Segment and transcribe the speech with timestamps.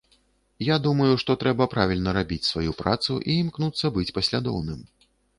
[0.67, 4.81] Я думаю, што трэба правільна рабіць сваю працу і імкнуцца быць паслядоўным.